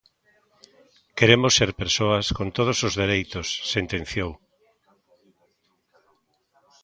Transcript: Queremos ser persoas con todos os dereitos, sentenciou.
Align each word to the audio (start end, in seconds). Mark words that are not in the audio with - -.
Queremos 1.17 1.51
ser 1.59 1.71
persoas 1.81 2.25
con 2.37 2.47
todos 2.57 2.77
os 2.87 2.93
dereitos, 3.01 3.47
sentenciou. 3.73 4.31